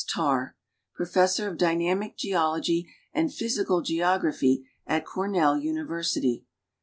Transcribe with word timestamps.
Tarr, 0.11 0.55
Professor 0.95 1.47
of 1.47 1.59
Dynamic 1.59 2.17
Geoloiiy 2.17 2.87
and 3.13 3.31
Physical 3.31 3.83
Geography 3.83 4.67
at 4.87 5.05
Cornell 5.05 5.59
University. 5.59 6.43